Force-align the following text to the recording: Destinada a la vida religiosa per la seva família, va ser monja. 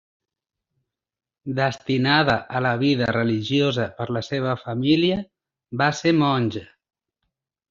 Destinada 1.59 2.37
a 2.59 2.63
la 2.67 2.71
vida 2.85 3.11
religiosa 3.17 3.85
per 4.01 4.09
la 4.19 4.25
seva 4.31 4.57
família, 4.63 5.19
va 5.83 5.91
ser 6.03 6.17
monja. 6.25 6.65